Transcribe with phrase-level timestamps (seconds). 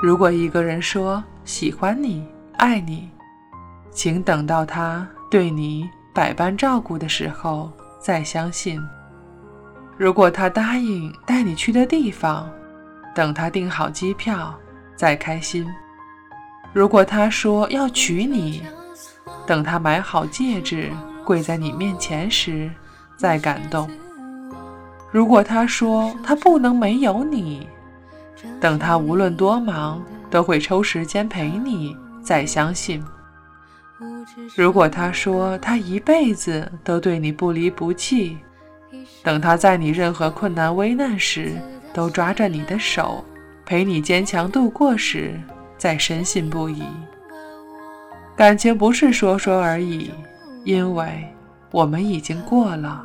[0.00, 2.24] 如果一个人说喜欢你、
[2.56, 3.10] 爱你，
[3.90, 7.68] 请等到他对你百般照顾的时候
[8.00, 8.78] 再相信；
[9.96, 12.48] 如果他答应带你去的地方，
[13.12, 14.56] 等他订好机票
[14.94, 15.64] 再开心；
[16.72, 18.62] 如果他说要娶你，
[19.48, 20.92] 等他买好戒指
[21.24, 22.70] 跪在你面前时
[23.16, 23.88] 再感动；
[25.10, 27.68] 如果他说他不能没有你，
[28.60, 33.02] 等他无论多忙都会抽时间陪你，再相信。
[34.54, 38.38] 如果他说他一辈子都对你不离不弃，
[39.22, 41.52] 等他在你任何困难危难时
[41.92, 43.24] 都抓着你的手，
[43.64, 45.38] 陪你坚强度过时，
[45.76, 46.82] 再深信不疑。
[48.36, 50.12] 感情不是说说而已，
[50.64, 51.26] 因为
[51.72, 53.04] 我们已经过了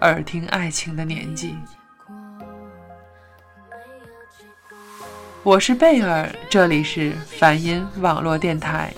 [0.00, 1.54] 耳听爱情的年纪。
[5.42, 8.92] 我是贝尔，这里是梵音网络电台。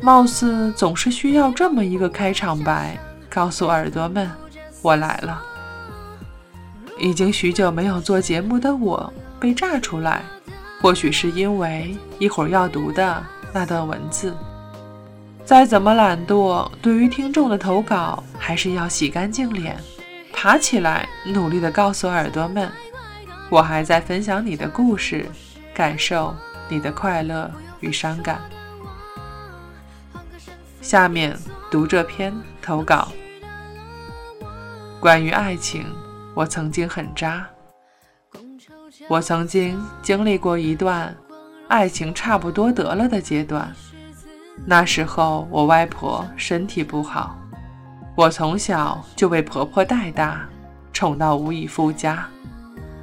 [0.00, 4.30] 貌似总是需要这么一个开场白，告诉耳朵们
[4.80, 5.42] 我来了。
[6.98, 10.22] 已经许久没有做节目的我被炸出来，
[10.80, 13.22] 或许是因为一会儿要读的
[13.52, 14.34] 那段文字。
[15.44, 19.76] 再怎么懒惰，对于听众的投稿，还是要洗干净脸，
[20.32, 22.66] 爬起来，努力的告诉耳朵们。
[23.50, 25.26] 我还在分享你的故事，
[25.74, 26.34] 感受
[26.68, 27.50] 你的快乐
[27.80, 28.40] 与伤感。
[30.80, 31.38] 下面
[31.70, 33.08] 读这篇投稿。
[35.00, 35.86] 关于爱情，
[36.34, 37.46] 我曾经很渣。
[39.08, 41.14] 我曾经经历过一段
[41.68, 43.70] 爱情差不多得了的阶段。
[44.64, 47.38] 那时候我外婆身体不好，
[48.14, 50.48] 我从小就被婆婆带大，
[50.92, 52.26] 宠到无以复加。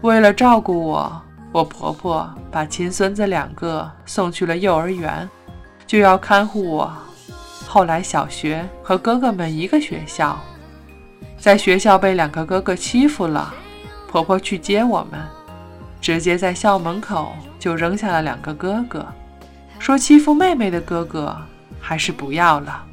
[0.01, 1.21] 为了照顾我，
[1.51, 5.29] 我婆婆把亲孙子两个送去了幼儿园，
[5.85, 6.91] 就要看护我。
[7.67, 10.39] 后来小学和哥哥们一个学校，
[11.37, 13.53] 在学校被两个哥哥欺负了，
[14.07, 15.19] 婆婆去接我们，
[16.01, 19.05] 直接在校门口就扔下了两个哥哥，
[19.77, 21.37] 说欺负妹妹的哥哥
[21.79, 22.83] 还是不要了。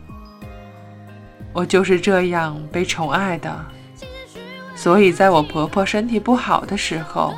[1.54, 3.64] 我就是这样被宠爱的。
[4.78, 7.34] 所以，在我婆婆身体不好的时候，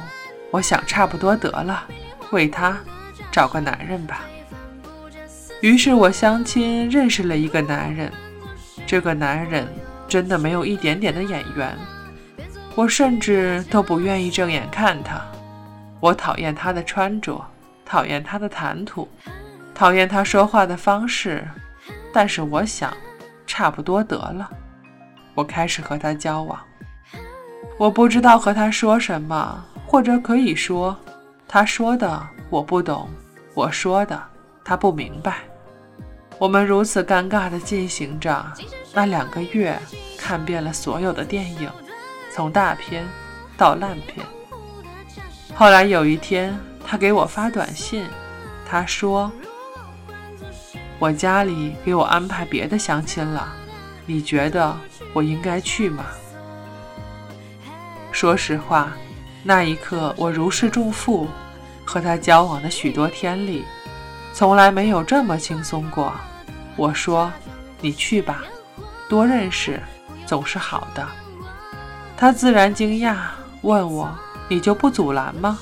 [0.50, 1.84] 我想差不多得了，
[2.32, 2.78] 为她
[3.32, 4.20] 找个男人吧。
[5.62, 8.12] 于是我相亲认识了一个男人，
[8.86, 9.66] 这个男人
[10.06, 11.74] 真的没有一点点的眼缘，
[12.74, 15.18] 我甚至都不愿意正眼看他。
[15.98, 17.42] 我讨厌他的穿着，
[17.86, 19.08] 讨厌他的谈吐，
[19.74, 21.42] 讨厌他说话的方式。
[22.12, 22.92] 但是我想，
[23.46, 24.50] 差不多得了，
[25.34, 26.60] 我开始和他交往。
[27.80, 30.94] 我不知道和他说什么，或者可以说，
[31.48, 33.08] 他说的我不懂，
[33.54, 34.22] 我说的
[34.62, 35.38] 他不明白。
[36.36, 38.44] 我们如此尴尬地进行着，
[38.92, 39.80] 那两个月
[40.18, 41.70] 看遍了所有的电影，
[42.30, 43.08] 从大片
[43.56, 44.26] 到烂片。
[45.54, 46.54] 后来有一天，
[46.86, 48.04] 他给我发短信，
[48.68, 49.32] 他说
[51.00, 53.50] ：“我家里给我安排别的相亲了，
[54.04, 54.76] 你觉得
[55.14, 56.04] 我应该去吗？”
[58.12, 58.92] 说实话，
[59.42, 61.28] 那一刻我如释重负。
[61.82, 63.64] 和他交往的许多天里，
[64.32, 66.12] 从来没有这么轻松过。
[66.76, 67.32] 我说
[67.82, 68.44] ：“你去吧，
[69.08, 69.82] 多认识
[70.24, 71.04] 总是好的。”
[72.16, 73.16] 他自然惊讶，
[73.62, 74.08] 问我
[74.46, 75.58] ：“你就不阻拦吗？”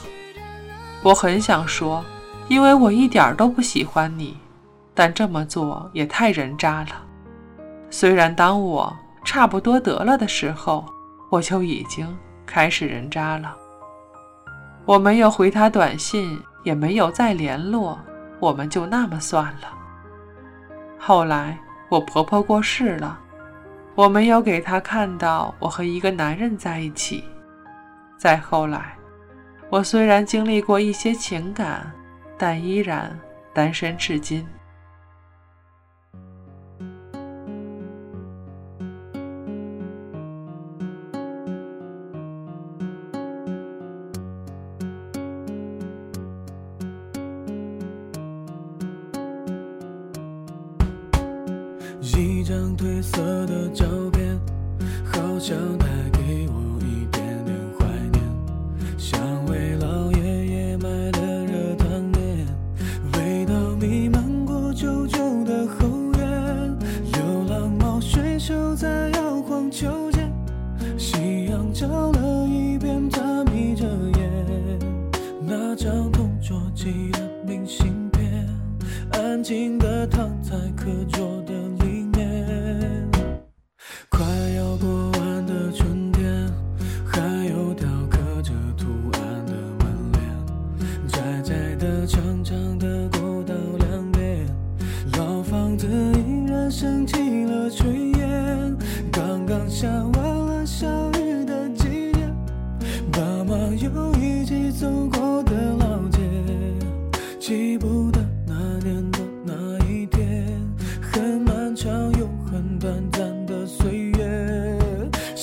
[1.02, 2.04] 我很想说
[2.48, 4.36] ：“因为我一点都不喜欢你。”
[4.92, 6.88] 但这么做也太人渣了。
[7.88, 8.94] 虽然当我
[9.24, 10.84] 差不多得了的时候，
[11.30, 12.06] 我就已经。
[12.48, 13.54] 开始人渣了，
[14.86, 17.98] 我没有回他短信，也没有再联络，
[18.40, 19.68] 我们就那么算了。
[20.98, 21.58] 后来
[21.90, 23.20] 我婆婆过世了，
[23.94, 27.22] 我没有给她看到我和一个男人在一起。
[28.16, 28.96] 再后来，
[29.68, 31.92] 我虽然经历过一些情感，
[32.38, 33.16] 但依然
[33.52, 34.48] 单身至今。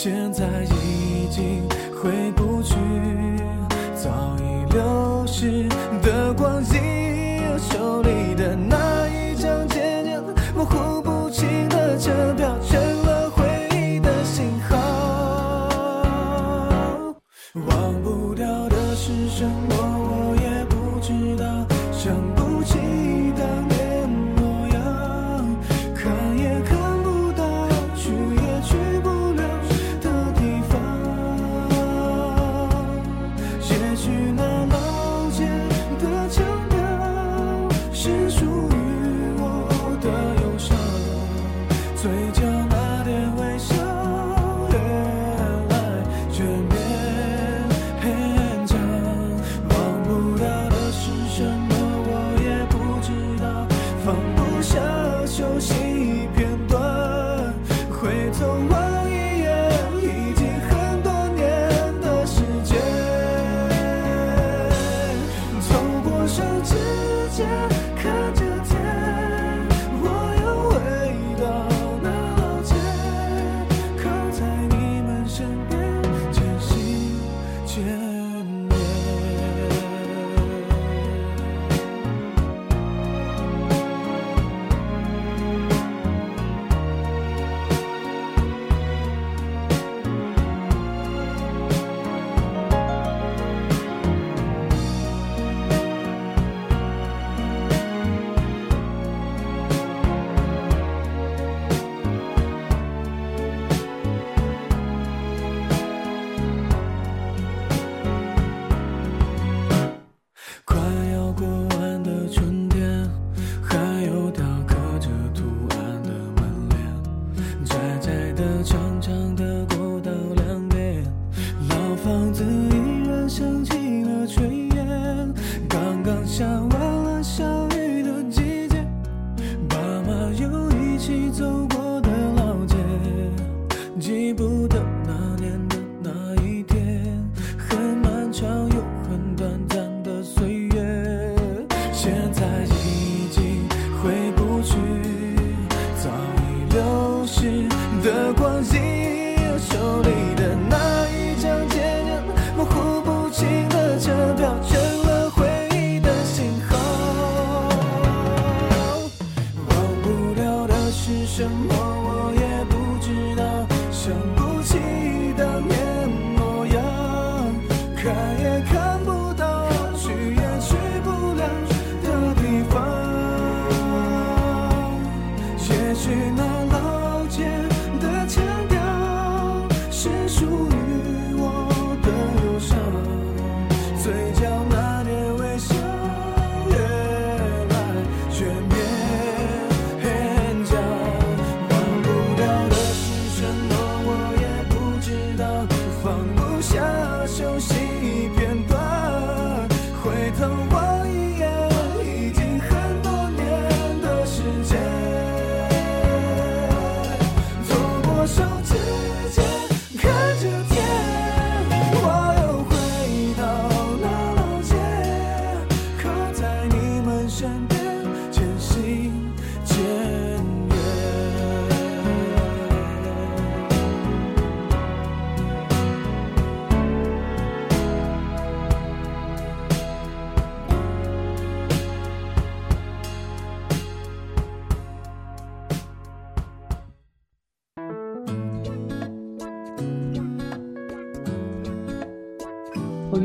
[0.06, 0.55] 现在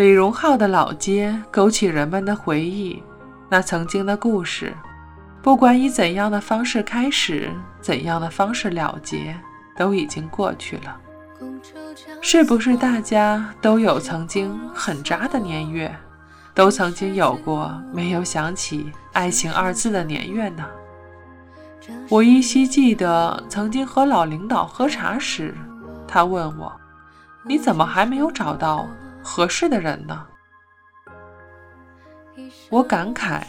[0.00, 3.02] 李荣浩的老街勾起人们的回忆，
[3.50, 4.74] 那曾经的故事，
[5.42, 7.50] 不管以怎样的方式开始，
[7.82, 9.38] 怎样的方式了结，
[9.76, 10.96] 都已经过去了。
[12.22, 15.94] 是不是大家都有曾经很渣的年月，
[16.54, 20.64] 都曾经有过没有想起爱情二字的年月呢？
[22.08, 25.54] 我依稀记得曾经和老领导喝茶时，
[26.08, 26.72] 他问我
[27.44, 28.88] ：“你怎么还没有找到
[29.22, 30.26] 合适的人呢？”
[32.70, 33.42] 我感慨：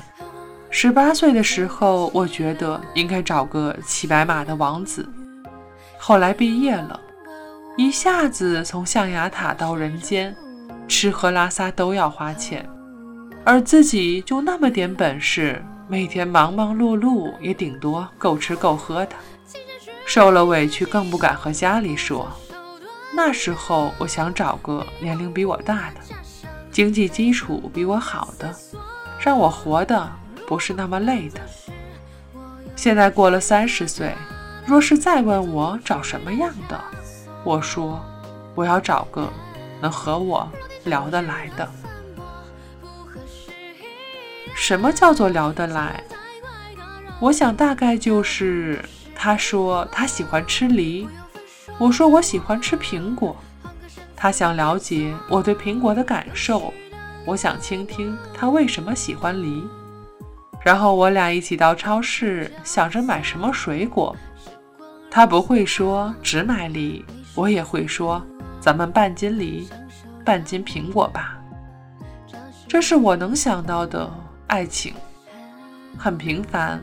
[0.69, 5.07] 十八岁的时候，我觉得应该找个骑白马的王子。
[5.97, 6.99] 后来毕业了。
[7.77, 10.35] 一下子从象牙塔到人间，
[10.89, 12.69] 吃喝拉撒都要花钱，
[13.45, 19.15] 而自己就那么点本事，每天忙忙碌碌也顶多够吃够喝的，
[20.05, 22.29] 受了委屈更不敢和家里说。
[23.13, 26.01] 那时候我想找个年龄比我大的，
[26.71, 28.55] 经济基础比我好的，
[29.19, 30.09] 让我活的
[30.47, 31.41] 不是那么累的。
[32.75, 34.15] 现在过了三十岁，
[34.65, 36.79] 若是再问我找什么样的？
[37.43, 38.03] 我说
[38.55, 39.31] ：“我要找个
[39.81, 40.49] 能和我
[40.85, 41.69] 聊得来的。
[44.55, 46.03] 什么叫做聊得来？
[47.19, 48.83] 我想大概就是
[49.15, 51.07] 他说他喜欢吃梨，
[51.81, 53.35] 我说我喜欢吃苹果。
[54.15, 56.71] 他想了解我对苹果的感受，
[57.25, 59.63] 我想倾听他为什么喜欢梨。
[60.63, 64.15] 然后我俩一起到超市，想着买什么水果。
[65.09, 68.21] 他不会说只买梨。”我也会说，
[68.59, 69.67] 咱们半斤梨，
[70.23, 71.41] 半斤苹果吧。
[72.67, 74.07] 这是我能想到的
[74.45, 74.93] 爱情，
[75.97, 76.79] 很平凡，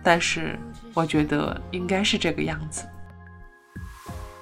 [0.00, 0.56] 但是
[0.94, 2.86] 我觉得应该是这个样子。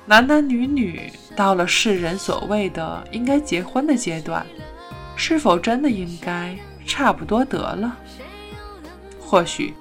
[0.09, 4.47] 男男女女到了世人所谓的应该结婚的阶段，
[5.17, 7.97] 是否真的应该差不多得了？
[9.19, 9.75] 或许，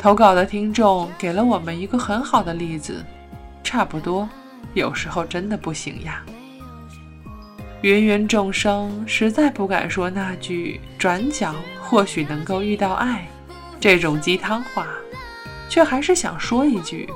[0.00, 3.04] 投稿的听众给了我们一个很好的例子，
[3.62, 4.28] 差不多。
[4.74, 6.24] 有时候真的不行呀！
[7.82, 13.28] 芸芸众生实在不敢说那句“转角或许能够遇到爱”
[13.78, 14.86] 这种鸡汤话，
[15.68, 17.08] 却还是想说一句：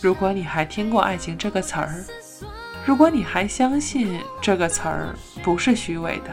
[0.00, 2.04] 如果你还听过“爱情”这个词儿，
[2.84, 6.30] 如果你还相信这个词儿不是虚伪的，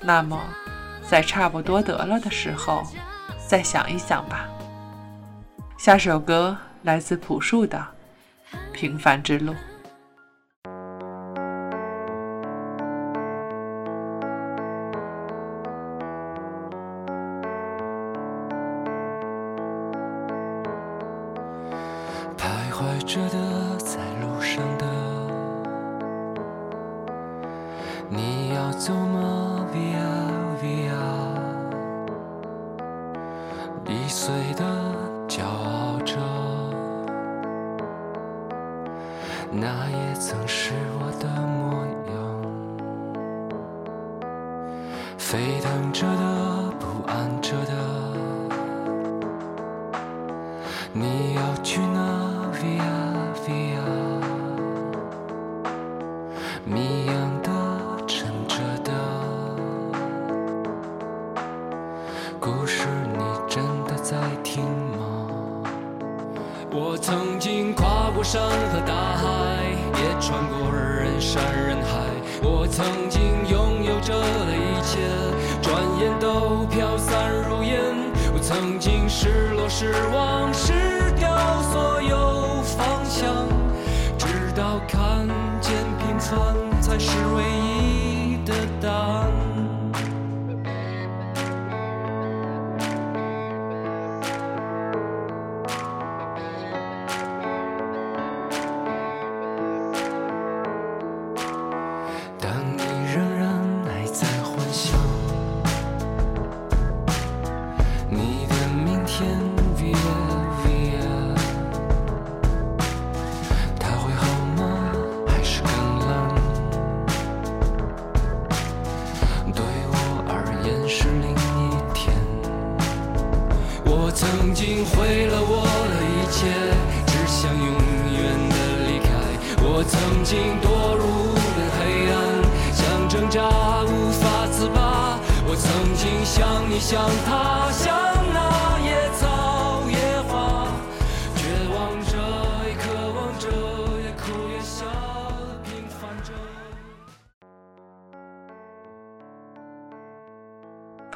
[0.00, 0.40] 那么
[1.06, 2.82] 在差不多得了的时候，
[3.46, 4.48] 再想一想吧。
[5.76, 7.86] 下首歌来自朴树的。
[8.72, 9.54] 平凡之路。
[28.08, 29.98] 你要走吗？Via
[30.62, 30.92] Via，
[33.88, 34.64] 易碎的，
[35.28, 36.16] 骄傲着。
[39.50, 42.14] 那也曾是我的模样，
[45.16, 47.72] 沸腾着的，不安着的，
[86.80, 87.53] 才是唯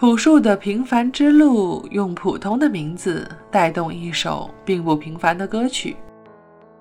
[0.00, 5.96] 朴树的平凡之路，用普通的名字带动一首并不平凡的歌曲，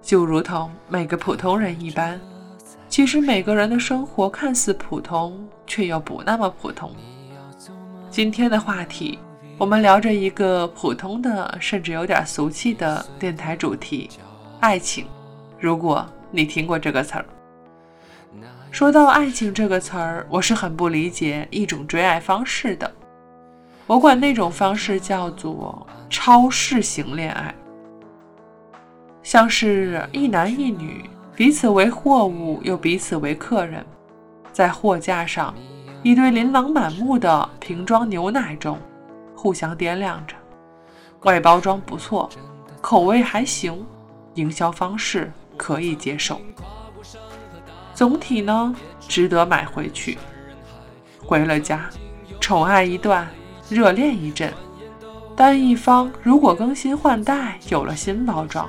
[0.03, 2.21] 就如同每个普通人一般。
[2.88, 6.91] 其实每个人的生活看似普通，却又不那么普通。
[8.12, 9.17] 今天的话题，
[9.57, 14.12] 我们聊着一个普通的，甚至有点俗气的电台主题——
[14.62, 15.07] 爱情。
[15.59, 17.25] 如果你听过这个词儿，
[18.69, 22.91] 说到爱情这个词儿，我是很不理解一种追爱方式的。
[23.88, 27.56] 我管那种方式叫做超市型恋爱，
[29.24, 31.10] 像是一男一女。
[31.34, 33.86] 彼此为货物，又彼此为客人，
[34.51, 35.53] 在货架上，
[36.01, 38.75] 一堆琳琅满目的瓶装牛奶中，
[39.36, 40.36] 互相掂量着，
[41.22, 42.27] 外包装不错，
[42.82, 43.86] 口味还行，
[44.34, 46.41] 营销方式可以接受，
[47.94, 50.17] 总体呢，值得买回去。
[51.24, 51.88] 回了家，
[52.39, 53.27] 宠爱一段，
[53.69, 54.53] 热恋一阵，
[55.36, 58.67] 但一方如果更新换代，有了新包装。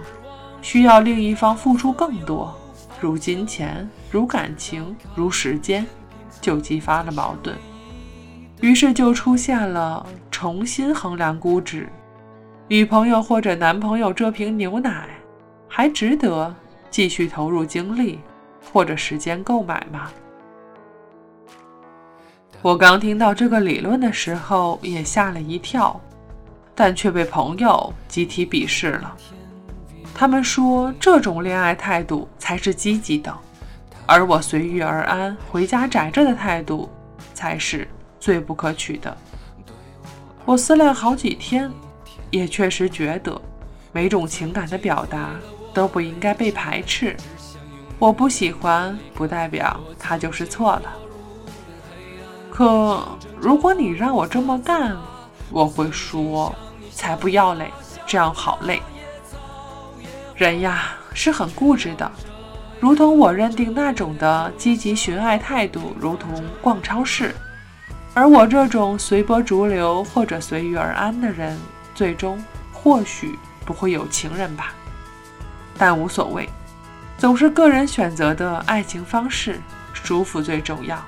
[0.61, 2.53] 需要另一方付出更多，
[3.01, 5.87] 如金钱、如感情、如时间，
[6.41, 7.57] 就激发了矛盾。
[8.61, 11.89] 于是就出现了重新衡量估值：
[12.67, 15.09] 女朋友或者男朋友这瓶牛奶
[15.69, 16.53] 还值得
[16.91, 18.19] 继续投入精力
[18.73, 20.11] 或者时间购买吗？
[22.61, 25.99] 我刚听到这个理论的时候也吓了一跳，
[26.75, 29.17] 但却被朋友集体鄙视了。
[30.13, 33.33] 他们说这种恋爱态度才是积极的，
[34.07, 36.91] 而我随遇而安、回家宅着的态度
[37.33, 37.87] 才是
[38.19, 39.17] 最不可取的。
[40.45, 41.71] 我思量好几天，
[42.31, 43.41] 也确实觉得
[43.93, 45.31] 每种情感的表达
[45.73, 47.17] 都不应该被排斥。
[48.01, 50.93] 我不喜欢，不代表他就是错了。
[52.59, 53.07] 可
[53.41, 54.97] 如果你让我这么干，
[55.49, 56.53] 我会说
[56.91, 57.73] 才不要嘞，
[58.05, 58.83] 这样好累。
[60.35, 62.11] 人呀是很固执的，
[62.81, 67.31] 如同我认定那种的积极寻爱态度，如同逛超市；
[68.13, 71.57] 而我这种随波逐流或者随遇而安的人，
[71.95, 72.43] 最终
[72.73, 74.73] 或许不会有情人吧。
[75.79, 76.49] 但无所谓，
[77.19, 79.61] 总是个人选择的爱情方式，
[79.93, 81.01] 舒服最重要。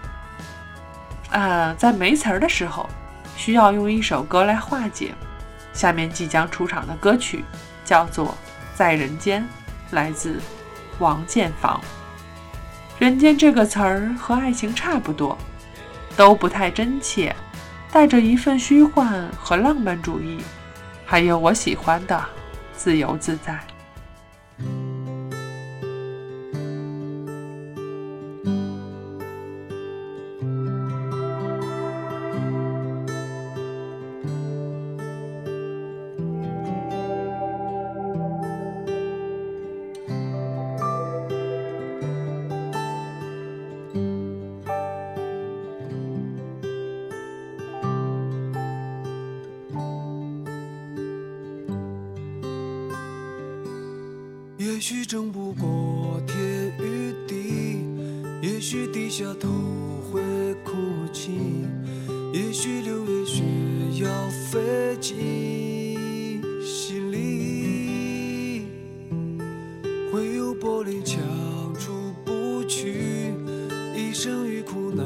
[1.31, 2.89] 啊，在没词儿的时候，
[3.37, 5.15] 需要用一首歌来化解。
[5.73, 7.45] 下面即将出场的歌曲
[7.85, 8.37] 叫做。
[8.73, 9.47] 在人间，
[9.91, 10.41] 来自
[11.01, 11.79] 王建房。
[12.99, 15.37] 人间这个词儿和爱情差不多，
[16.17, 17.37] 都不太真切，
[17.93, 20.43] 带着一份虚幻和浪漫主义，
[21.05, 22.25] 还有我喜欢的
[22.75, 23.61] 自由自在。
[70.91, 71.21] 有玻璃墙
[71.79, 71.93] 出
[72.25, 73.33] 不去，
[73.95, 75.05] 一生与苦难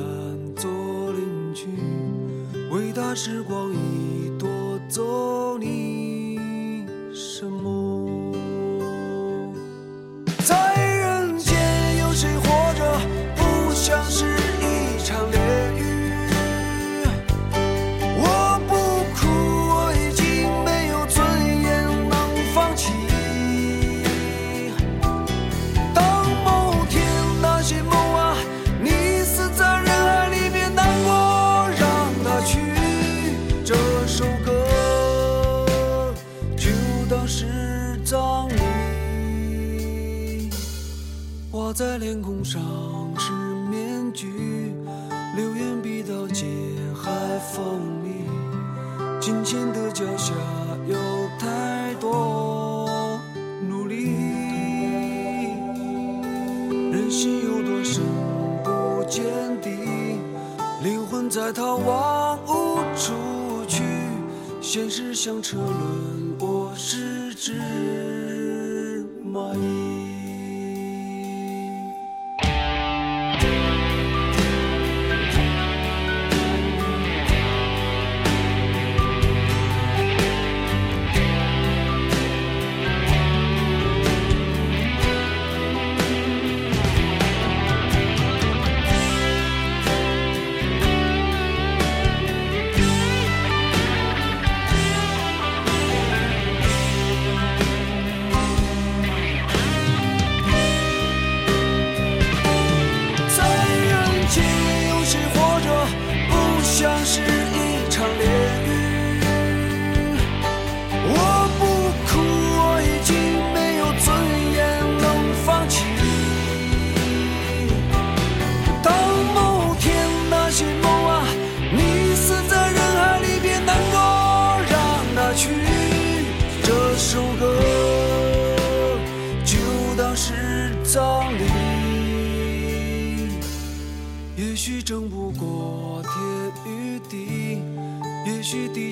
[0.56, 0.70] 做
[1.12, 1.66] 邻居，
[2.70, 4.48] 伟大时光已夺
[4.88, 5.02] 走
[42.04, 42.60] 脸孔上
[43.16, 43.32] 是
[43.70, 44.74] 面具，
[45.36, 46.46] 流言比刀尖
[46.94, 48.26] 还锋利，
[49.18, 50.34] 金钱的脚下
[50.86, 50.94] 有
[51.38, 53.18] 太多
[53.66, 54.16] 努力，
[56.92, 58.02] 人心有多深
[58.62, 59.24] 不见
[59.62, 59.70] 底，
[60.82, 63.82] 灵魂在逃亡无处去。
[64.60, 67.54] 现实像车轮，我是只
[69.24, 69.83] 蚂蚁。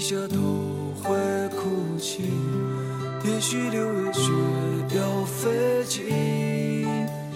[0.03, 0.37] 下头
[1.01, 1.15] 会
[1.51, 2.25] 哭泣，
[3.25, 4.33] 也许六月雪
[4.97, 6.05] 要飞进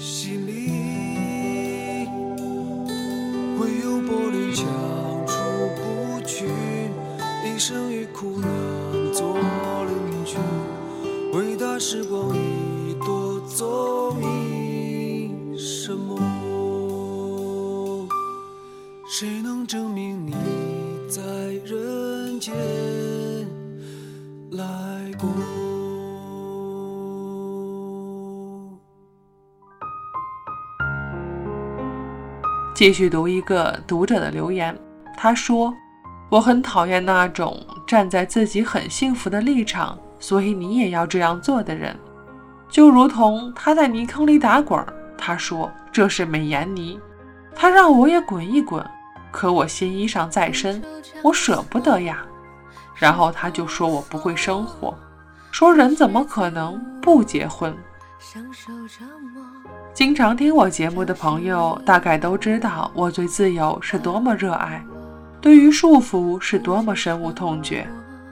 [0.00, 2.08] 心里，
[3.60, 4.66] 唯有柏林墙
[5.28, 5.38] 出
[5.76, 6.48] 不去，
[7.44, 8.50] 一生与苦难
[9.12, 9.38] 做
[9.84, 10.36] 邻居，
[11.38, 16.18] 伟大时光已夺走你什么？
[19.08, 20.34] 谁能证明你
[21.08, 21.22] 在
[21.64, 22.54] 人间
[24.52, 24.64] 来
[25.18, 25.28] 过？
[32.74, 34.78] 继续读一个读者的留言，
[35.16, 35.72] 他说
[36.28, 41.96] ：“我很讨厌那种站在自己很幸福的立场，所以你也要这样做的人。
[42.68, 44.84] 就如同他在泥坑里打滚，
[45.16, 47.00] 他说这是美颜泥，
[47.54, 48.84] 他让我也滚一滚。”
[49.30, 50.82] 可我新衣裳在身，
[51.22, 52.24] 我舍不得呀。
[52.94, 54.96] 然后他就说我不会生活，
[55.50, 57.76] 说人怎么可能不结婚？
[59.92, 64.82] 经常听我节目的朋友大概都知道，我对自由是多么热爱，
[65.40, 67.86] 对于束缚是多么深恶痛绝。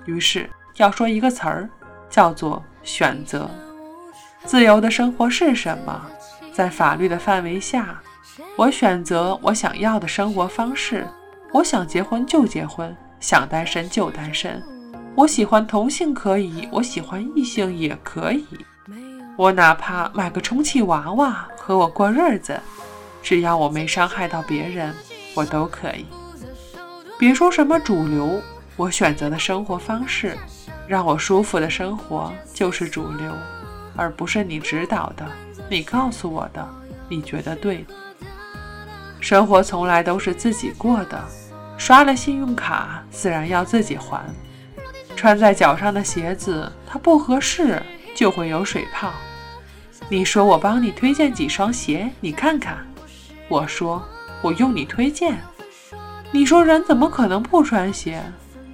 [0.07, 1.69] 于是要说一个词儿，
[2.09, 3.49] 叫做选择。
[4.45, 6.03] 自由的生活是什么？
[6.53, 8.01] 在法律的范围下。
[8.57, 11.07] 我选择我想要的生活方式，
[11.53, 14.63] 我想结婚就结婚，想单身就单身。
[15.15, 18.47] 我喜欢同性可以，我喜欢异性也可以。
[19.37, 22.59] 我哪怕买个充气娃娃和我过日子，
[23.23, 24.95] 只要我没伤害到别人，
[25.35, 26.07] 我都可以。
[27.19, 28.41] 别说什么主流，
[28.77, 30.37] 我选择的生活方式，
[30.87, 33.33] 让我舒服的生活就是主流，
[33.97, 35.27] 而不是你指导的，
[35.69, 36.69] 你告诉我的，
[37.09, 37.95] 你觉得对的。
[39.25, 41.19] 生活从来都是自己过的，
[41.79, 44.23] 刷了信用卡自然要自己还。
[45.17, 47.83] 穿在脚上的鞋子它不合适
[48.15, 49.11] 就会有水泡。
[50.11, 52.77] 你说我帮你推荐几双鞋，你看看。
[53.49, 54.07] 我说
[54.43, 55.39] 我用你推荐。
[56.31, 58.23] 你说人怎么可能不穿鞋？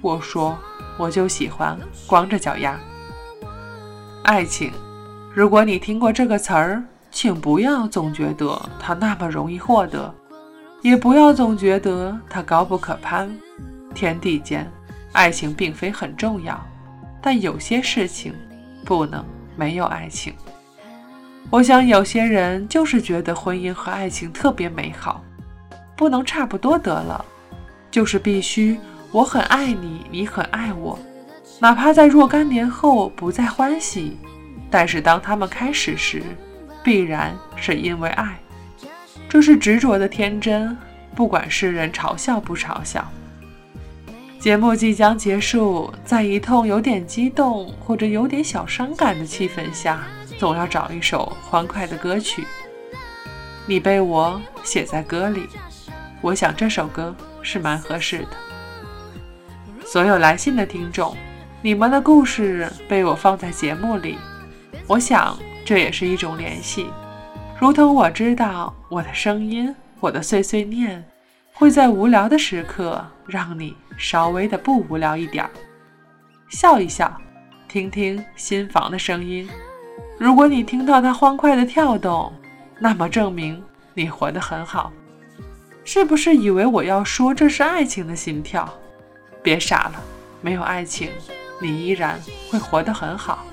[0.01, 0.59] 我说
[0.97, 2.77] 我就喜欢光着脚丫。
[4.25, 4.73] 爱情，
[5.33, 10.13] 如果你听过这个词儿，请不要总觉得它那么容易获得。
[10.81, 13.29] 也不要总觉得它高不可攀。
[13.93, 14.69] 天地间，
[15.11, 16.59] 爱情并非很重要，
[17.21, 18.33] 但有些事情
[18.85, 19.23] 不能
[19.55, 20.33] 没有爱情。
[21.49, 25.23] 我想有些人就是觉得婚姻和爱情特别美好，
[25.97, 27.23] 不能差不多得了，
[27.91, 28.79] 就是必须
[29.11, 30.97] 我很爱你，你很爱我，
[31.59, 34.17] 哪怕在若干年后不再欢喜，
[34.69, 36.23] 但是当他们开始时，
[36.81, 38.39] 必然是因为爱。
[39.31, 40.77] 这是执着的天真，
[41.15, 43.09] 不管世人嘲笑不嘲笑。
[44.37, 50.05] 节目即将结束，在一通有点激动或者有点小伤感的气氛下，
[50.37, 52.45] 总要找一首欢快的歌曲。
[53.65, 55.47] 你被我写在歌里，
[56.19, 59.85] 我想这首歌是蛮合适的。
[59.85, 61.15] 所有来信的听众，
[61.61, 64.17] 你们的故事被我放在节目里，
[64.87, 66.87] 我想这也是一种联系。
[67.61, 71.05] 如同我知道我的声音，我的碎碎念，
[71.53, 75.51] 会在无聊的时刻让你稍微的不无聊一点儿，
[76.49, 77.15] 笑一笑，
[77.67, 79.47] 听听心房的声音。
[80.17, 82.33] 如果你听到它欢快的跳动，
[82.79, 84.91] 那么证明你活得很好。
[85.83, 88.67] 是不是以为我要说这是爱情的心跳？
[89.43, 90.01] 别傻了，
[90.41, 91.11] 没有爱情，
[91.61, 92.19] 你依然
[92.49, 93.45] 会活得很好；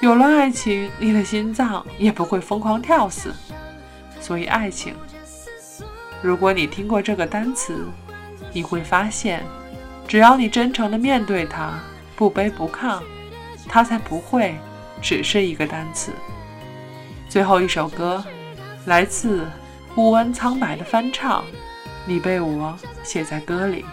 [0.00, 3.34] 有了爱情，你的心脏也不会疯狂跳死。
[4.20, 4.94] 所以，爱情，
[6.20, 7.86] 如果你听过这个单词，
[8.52, 9.42] 你会发现，
[10.06, 11.72] 只要你真诚地面对它，
[12.14, 13.00] 不卑不亢，
[13.68, 14.54] 它才不会
[15.00, 16.12] 只是一个单词。
[17.28, 18.22] 最后一首歌，
[18.84, 19.46] 来自
[19.96, 21.42] 乌恩苍白的翻唱，
[22.04, 23.84] 你被我写在歌里。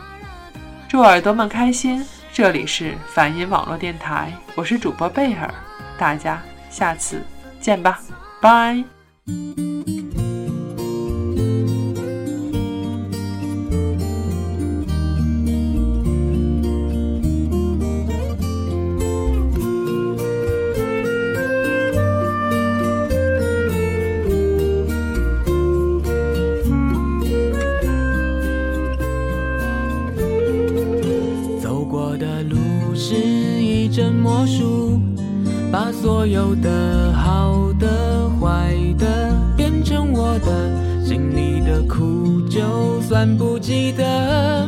[0.90, 2.06] 祝耳朵们开心！
[2.32, 5.54] 这里是梵音网络电台，我是主播贝尔，
[5.98, 7.22] 大家下次
[7.60, 8.00] 见吧，
[8.42, 8.84] 拜。
[36.24, 44.66] 所有的好的、坏的变成我的，心里的苦就算不记得，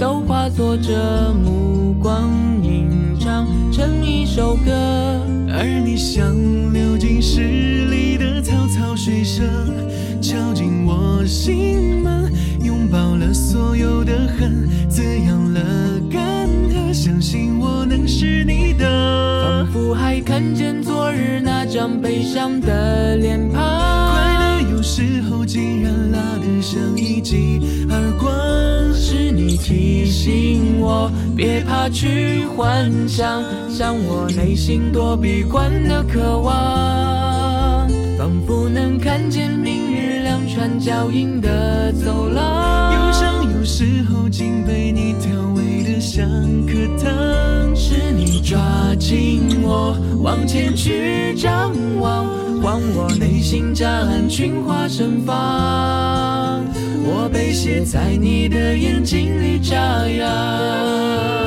[0.00, 2.88] 都化作这目光吟
[3.20, 4.72] 唱成一首歌。
[5.52, 6.24] 而你像
[6.72, 7.42] 流进诗
[7.90, 9.44] 里的草草水声，
[10.22, 15.13] 敲进我心门，拥抱了所有的恨，滋
[21.84, 28.32] 张悲伤的脸庞，快乐有时候竟然拉得像一记耳光。
[28.94, 42.94] 是你提醒我别怕去幻想，像我内心躲闭关的渴望，仿佛能看见明日两串脚印的走廊。
[42.94, 45.63] 忧伤有时候竟被你调味的
[46.04, 46.28] 像
[46.66, 48.60] 颗糖，是你抓
[48.98, 49.40] 紧。
[49.62, 52.26] 我往前去张望，
[52.60, 55.34] 还我内心夹岸群花盛放。
[57.06, 61.43] 我被写在你的眼睛里眨呀。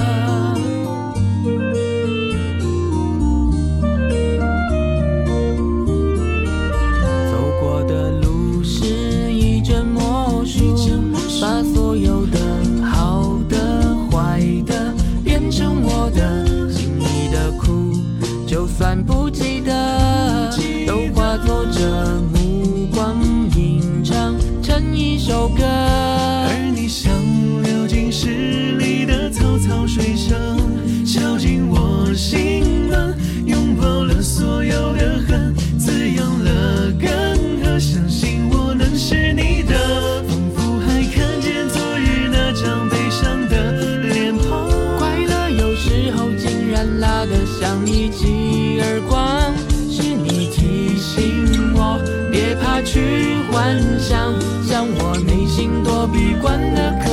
[52.98, 54.34] 去幻想
[54.64, 57.07] 像我内心躲避惯的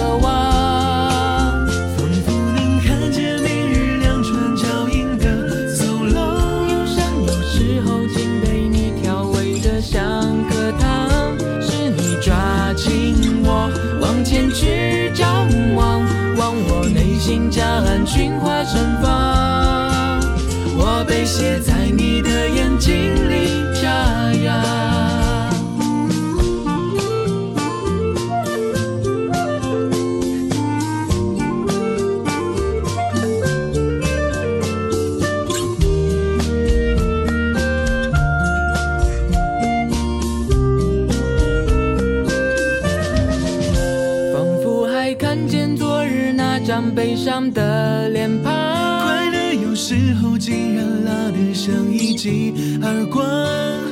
[52.82, 53.24] 耳光，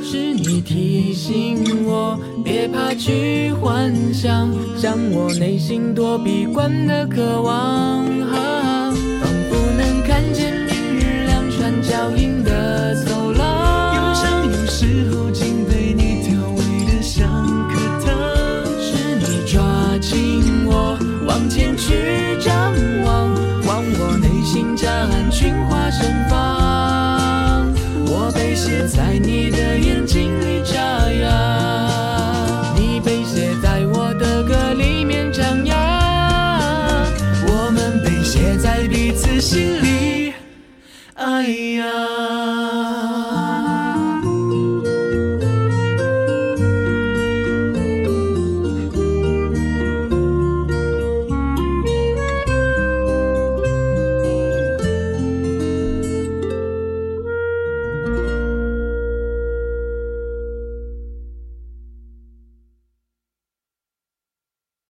[0.03, 8.05] 是你提醒我别怕去幻想，向我内心躲避惯的渴望，